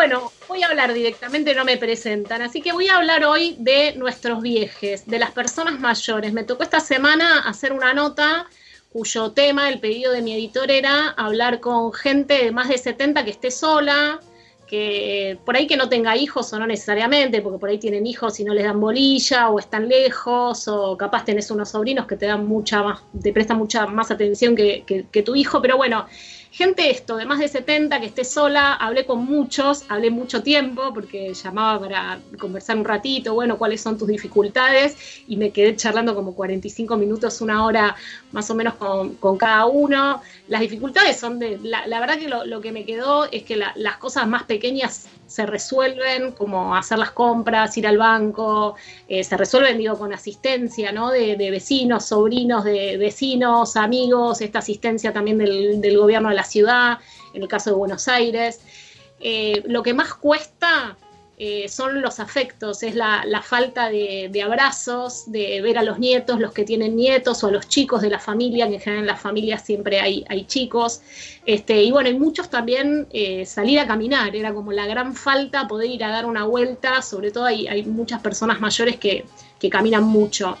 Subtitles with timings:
[0.00, 3.94] Bueno, voy a hablar directamente, no me presentan, así que voy a hablar hoy de
[3.96, 6.32] nuestros viejes, de las personas mayores.
[6.32, 8.46] Me tocó esta semana hacer una nota
[8.90, 13.26] cuyo tema, el pedido de mi editor era hablar con gente de más de 70
[13.26, 14.20] que esté sola,
[14.66, 18.40] que por ahí que no tenga hijos o no necesariamente, porque por ahí tienen hijos
[18.40, 22.24] y no les dan bolilla o están lejos, o capaz tenés unos sobrinos que te
[22.24, 24.82] dan mucha más, te prestan mucha más atención que,
[25.12, 26.06] que tu hijo, pero bueno,
[26.50, 30.92] gente esto, de más de 70, que esté sola, hablé con muchos, hablé mucho tiempo,
[30.92, 34.96] porque llamaba para conversar un ratito, bueno, cuáles son tus dificultades,
[35.28, 37.96] y me quedé charlando como 45 minutos, una hora
[38.32, 40.20] más o menos con, cada uno.
[40.48, 44.26] Las dificultades son de, la, verdad que lo, que me quedó es que las cosas
[44.26, 48.74] más pequeñas se resuelven, como hacer las compras, ir al banco,
[49.06, 51.10] eh, se resuelven, digo, con asistencia, ¿no?
[51.10, 56.98] De, vecinos, sobrinos de vecinos, amigos, esta asistencia también del, del gobierno de la ciudad,
[57.34, 58.60] en el caso de Buenos Aires.
[59.20, 60.96] Eh, lo que más cuesta
[61.42, 66.52] eh, son los afectos, es la, falta de, abrazos, de ver a los nietos, los
[66.52, 69.22] que tienen nietos o a los chicos de la familia, que en general en las
[69.22, 71.00] familias siempre hay, hay chicos.
[71.46, 75.66] Este, y bueno, y muchos también eh, salir a caminar, era como la gran falta
[75.66, 79.24] poder ir a dar una vuelta, sobre todo hay, hay muchas personas mayores que,
[79.58, 80.58] que caminan mucho.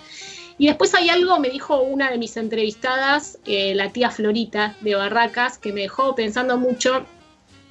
[0.60, 4.94] Y después hay algo, me dijo una de mis entrevistadas, eh, la tía Florita de
[4.94, 7.06] Barracas, que me dejó pensando mucho,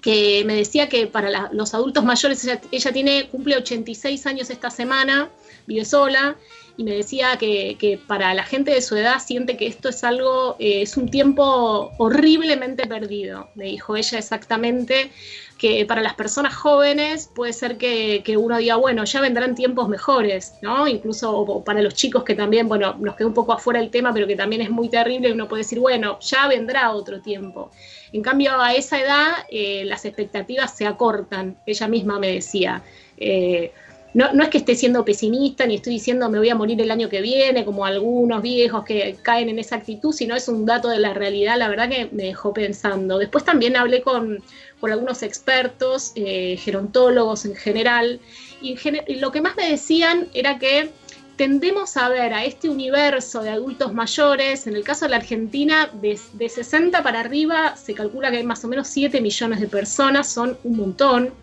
[0.01, 5.29] que me decía que para los adultos mayores, ella, tiene, cumple 86 años esta semana,
[5.67, 6.35] vive sola,
[6.79, 10.55] y me decía que, para la gente de su edad siente que esto es algo,
[10.59, 15.11] eh, es un tiempo horriblemente perdido, me dijo ella exactamente,
[15.57, 20.53] que para las personas jóvenes puede ser que, uno diga, bueno, ya vendrán tiempos mejores,
[20.61, 20.87] ¿no?
[20.87, 24.25] Incluso para los chicos que también, bueno, nos quedó un poco afuera el tema, pero
[24.25, 27.71] que también es muy terrible, uno puede decir, bueno, ya vendrá otro tiempo.
[28.13, 32.83] En cambio, a esa edad eh, las expectativas se acortan, ella misma me decía.
[33.17, 33.73] Eh,
[34.13, 36.89] no, no, es que esté siendo pesimista ni estoy diciendo me voy a morir el
[36.89, 40.89] año que viene, como algunos viejos que caen en esa actitud, sino es un dato
[40.89, 43.19] de la realidad, la verdad que me dejó pensando.
[43.19, 44.43] Después también hablé con,
[44.81, 48.19] algunos expertos, eh, gerontólogos en general,
[48.61, 48.75] y,
[49.15, 50.89] lo que más me decían era que
[51.35, 55.89] tendemos a ver a este universo de adultos mayores, en el caso de la Argentina,
[56.01, 59.67] de, de 60 para arriba se calcula que hay más o menos 7 millones de
[59.67, 61.33] personas, son un montón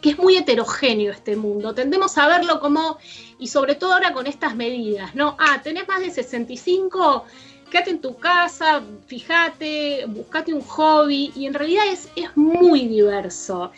[0.00, 1.74] que es muy heterogéneo este mundo.
[1.74, 2.98] Tendemos a verlo como,
[3.38, 5.36] y sobre todo ahora con estas medidas, ¿no?
[5.38, 7.24] Ah, tenés más de 65,
[7.70, 13.72] quédate en tu casa, fíjate, buscate un hobby, y en realidad es, es muy diverso.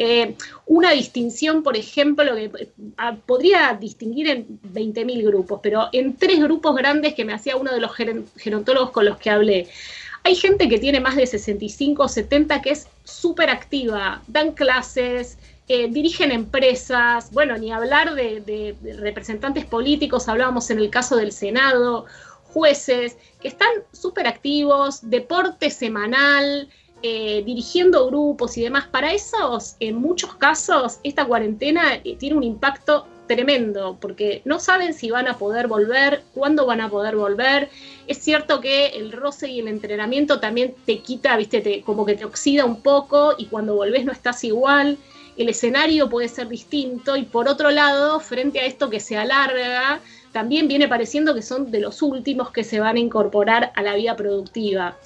[0.00, 0.36] Eh,
[0.66, 6.38] una distinción, por ejemplo, lo que ah, podría distinguir en 20.000 grupos, pero en tres
[6.38, 7.90] grupos grandes que me hacía uno de los
[8.36, 9.68] gerontólogos con los que hablé.
[10.28, 15.38] Hay gente que tiene más de 65 o 70 que es súper activa, dan clases,
[15.68, 22.04] eh, dirigen empresas, bueno, ni hablar de, representantes políticos, hablábamos en el caso del Senado,
[22.44, 26.68] jueces, que están súper activos, deporte semanal,
[27.02, 28.86] eh, dirigiendo grupos y demás.
[28.86, 34.94] Para esos, en muchos casos, esta cuarentena eh, tiene un impacto tremendo, porque no saben
[34.94, 37.68] si van a poder volver, cuándo van a poder volver.
[38.08, 42.24] Es cierto que el roce y el entrenamiento también te quita, viste, como que te
[42.24, 44.98] oxida un poco y cuando volvés no estás igual
[45.38, 50.00] el escenario puede ser distinto y por otro lado, frente a esto que se alarga,
[50.32, 53.94] también viene pareciendo que son de los últimos que se van a incorporar a la
[53.94, 54.96] vida productiva.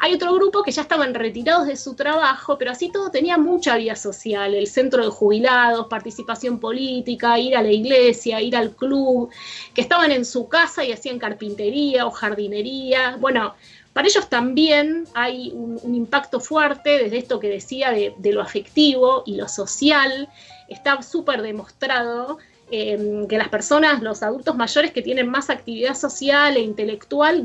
[0.00, 3.76] Hay otro grupo que ya estaban retirados de su trabajo, pero así todo tenía mucha
[3.76, 9.30] vida social, el centro de jubilados, participación política, ir a la iglesia, ir al club,
[9.74, 13.16] que estaban en su casa y hacían carpintería o jardinería.
[13.20, 13.54] Bueno,
[13.92, 19.36] para ellos también hay un, impacto fuerte desde esto que decía de, lo afectivo y
[19.36, 20.28] lo social.
[20.68, 22.38] Está súper demostrado
[22.70, 27.44] em, que las personas, los adultos mayores que tienen más actividad social e intelectual,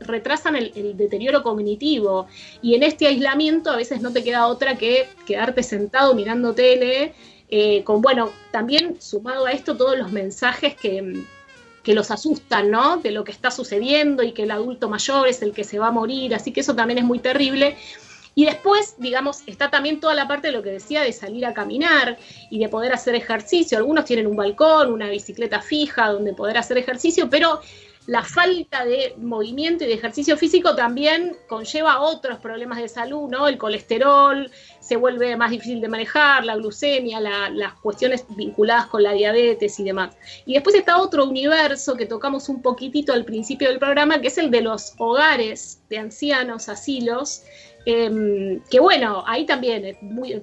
[0.00, 2.26] retrasan el, deterioro cognitivo.
[2.60, 7.14] Y en este aislamiento a veces no te queda otra que quedarte sentado mirando tele.
[7.50, 11.24] Eh, con, bueno, también sumado a esto todos los mensajes que,
[11.84, 12.96] que los asustan, ¿no?
[12.96, 15.88] De lo que está sucediendo y que el adulto mayor es el que se va
[15.88, 17.76] a morir, así que eso también es muy terrible.
[18.34, 21.54] Y después, digamos, está también toda la parte de lo que decía de salir a
[21.54, 22.18] caminar
[22.50, 23.78] y de poder hacer ejercicio.
[23.78, 27.60] Algunos tienen un balcón, una bicicleta fija donde poder hacer ejercicio, pero
[28.06, 33.48] la falta de movimiento y de ejercicio físico también conlleva otros problemas de salud, ¿no?
[33.48, 39.12] El colesterol se vuelve más difícil de manejar, la glucemia, las cuestiones vinculadas con la
[39.12, 40.16] diabetes y demás.
[40.44, 44.36] Y después está otro universo que tocamos un poquitito al principio del programa, que es
[44.36, 47.42] el de los hogares de ancianos, asilos,
[47.86, 50.42] em, que bueno, ahí también, muy,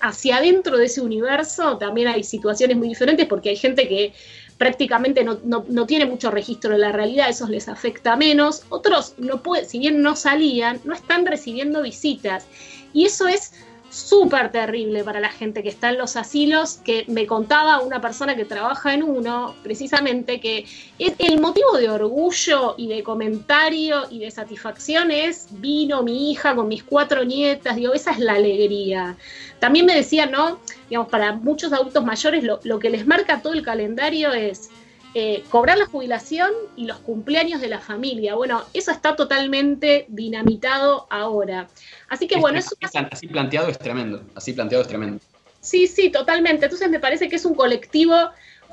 [0.00, 4.12] hacia adentro de ese universo también hay situaciones muy diferentes porque hay gente que
[4.60, 8.64] prácticamente no, tiene mucho registro de la realidad, eso les afecta menos.
[8.68, 12.44] Otros, no puede, si bien no salían, no están recibiendo visitas.
[12.92, 13.54] Y eso es
[13.90, 18.36] súper terrible para la gente que está en los asilos, que me contaba una persona
[18.36, 20.64] que trabaja en uno, precisamente, que
[20.98, 26.68] el motivo de orgullo y de comentario y de satisfacción es, vino mi hija con
[26.68, 29.16] mis cuatro nietas, digo, esa es la alegría.
[29.58, 30.60] También me decía, ¿no?
[30.88, 34.70] Digamos, para muchos adultos mayores lo, que les marca todo el calendario es
[35.14, 38.34] eh, cobrar la jubilación y los cumpleaños de la familia.
[38.34, 41.68] Bueno, eso está totalmente dinamitado ahora.
[42.08, 42.76] Así que bueno, eso...
[43.10, 45.20] Así planteado es tremendo, así planteado es tremendo.
[45.60, 46.66] Sí, sí, totalmente.
[46.66, 48.14] Entonces me parece que es un colectivo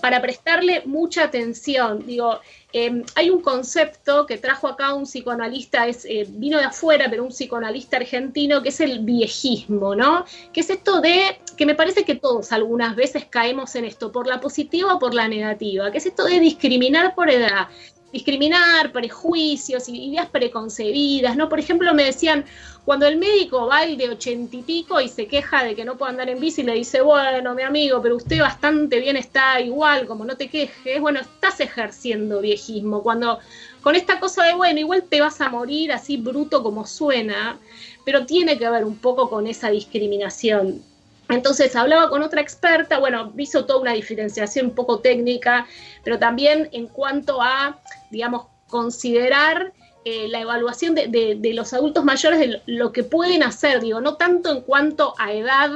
[0.01, 2.05] para prestarle mucha atención.
[2.05, 2.39] Digo,
[2.73, 7.23] em, hay un concepto que trajo acá un psicoanalista, es, eh, vino de afuera, pero
[7.23, 10.25] un psicoanalista argentino, que es el viejismo, ¿no?
[10.53, 14.27] Que es esto de, que me parece que todos algunas veces caemos en esto, por
[14.27, 17.67] la positiva o por la negativa, que es esto de discriminar por edad
[18.11, 21.49] discriminar, prejuicios ideas preconcebidas, ¿no?
[21.49, 22.45] Por ejemplo, me decían,
[22.85, 25.97] cuando el médico va el de ochenta y pico y se queja de que no
[25.97, 30.07] puede andar en bici, le dice, bueno, mi amigo, pero usted bastante bien está igual,
[30.07, 33.03] como no te quejes, bueno, estás ejerciendo viejismo.
[33.03, 33.39] Cuando
[33.81, 37.59] con esta cosa de, bueno, igual te vas a morir así bruto como suena,
[38.05, 40.81] pero tiene que ver un poco con esa discriminación.
[41.29, 45.67] Entonces hablaba con otra experta, bueno, hizo toda una diferenciación un poco técnica,
[46.03, 47.79] pero también en cuanto a,
[48.11, 49.73] digamos, considerar
[50.05, 54.51] eh, la evaluación de, los adultos mayores de lo que pueden hacer, digo, no tanto
[54.51, 55.69] en cuanto a edad,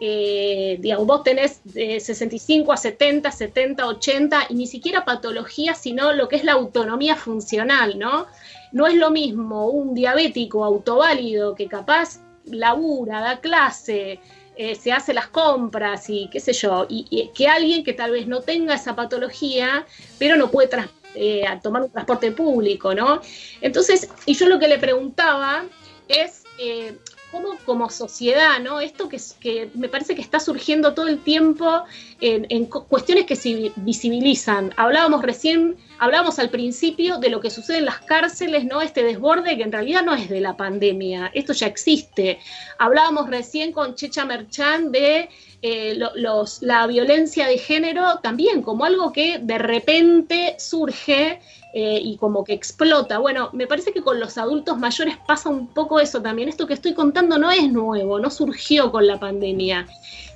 [0.00, 6.12] eh, digamos, vos tenés de 65 a 70, 70, 80, y ni siquiera patología, sino
[6.12, 8.26] lo que es la autonomía funcional, ¿no?
[8.70, 14.20] No es lo mismo un diabético autoválido que capaz labura, da clase,
[14.56, 18.26] eh, se hace las compras y qué sé yo, y, que alguien que tal vez
[18.26, 19.84] no tenga esa patología,
[20.18, 20.68] pero no puede
[21.14, 23.20] eh, tomar un transporte público, ¿no?
[23.60, 25.64] Entonces, y yo lo que le preguntaba
[26.08, 26.96] es, eh,
[27.34, 28.80] cómo como sociedad, ¿no?
[28.80, 31.82] Esto que, que me parece que está surgiendo todo el tiempo
[32.20, 34.72] en, cuestiones que se visibilizan.
[34.76, 38.80] Hablábamos recién, hablábamos al principio de lo que sucede en las cárceles, ¿no?
[38.80, 42.38] Este desborde que en realidad no es de la pandemia, esto ya existe.
[42.78, 45.28] Hablábamos recién con Checha Merchan de
[45.60, 51.40] eh, los, la violencia de género también como algo que de repente surge
[51.76, 53.18] eh, y como que explota.
[53.18, 56.48] Bueno, me parece que con los adultos mayores pasa un poco eso también.
[56.48, 59.84] Esto que estoy contando no es nuevo, no surgió con la pandemia.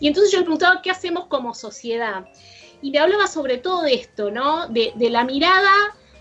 [0.01, 2.27] Y entonces yo le preguntaba qué hacemos como sociedad.
[2.83, 4.67] Y me hablaba sobre todo de esto, ¿no?
[4.67, 5.71] De, la mirada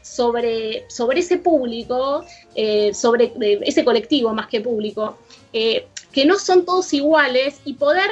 [0.03, 2.23] sobre, sobre ese público,
[2.53, 5.17] eh, sobre ese colectivo más que público,
[5.51, 8.09] eh, que no son todos iguales y poder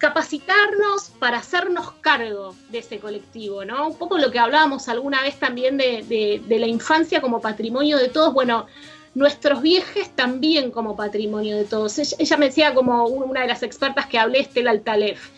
[0.00, 3.88] capacitarnos para hacernos cargo de ese colectivo, ¿no?
[3.88, 8.32] Un poco lo que hablábamos alguna vez también de, la infancia como patrimonio de todos,
[8.32, 8.66] bueno,
[9.14, 11.98] nuestros viejes también como patrimonio de todos.
[11.98, 15.28] Ella, me decía como una de las expertas que hablé, Estela Altalef,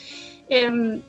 [0.48, 1.02] em,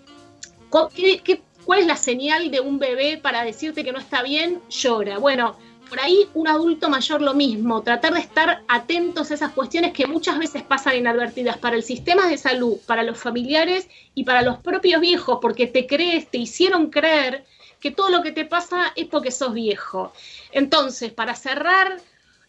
[1.66, 4.62] cuál es la señal de un bebé para decirte que no está bien?
[4.70, 5.18] Llora.
[5.18, 5.58] Bueno,
[5.90, 10.08] por ahí un adulto mayor lo mismo, tratar de estar atentos a esas cuestiones que
[10.08, 14.58] muchas veces pasan inadvertidas para el sistema de salud, para los familiares y para los
[14.58, 17.46] propios viejos, porque te crees, te hicieron creer
[17.80, 20.14] que todo lo que te pasa es porque sos viejo.
[20.52, 21.98] Entonces, para cerrar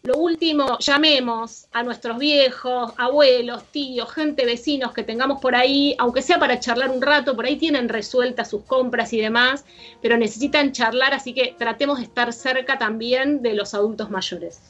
[0.05, 6.21] lo último, llamemos a nuestros viejos, abuelos, tíos, gente, vecinos que tengamos por ahí, aunque
[6.21, 9.65] sea para charlar un rato, por ahí tienen resueltas sus compras y demás,
[10.01, 14.61] pero necesitan charlar, así que tratemos de estar cerca también de los adultos mayores.